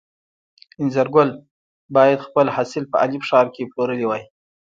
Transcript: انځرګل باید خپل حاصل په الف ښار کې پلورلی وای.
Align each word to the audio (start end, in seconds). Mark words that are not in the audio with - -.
انځرګل 0.81 1.29
باید 1.95 2.25
خپل 2.27 2.45
حاصل 2.55 2.83
په 2.91 2.97
الف 3.03 3.21
ښار 3.29 3.47
کې 3.53 3.69
پلورلی 3.71 4.05
وای. 4.07 4.23